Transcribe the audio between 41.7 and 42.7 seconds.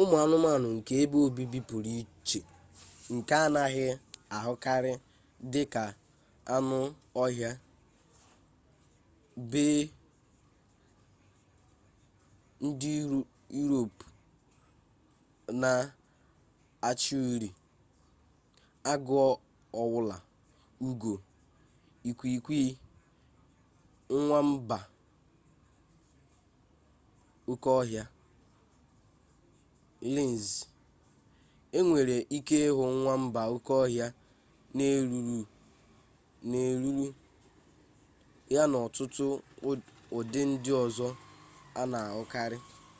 a na-ahụkarị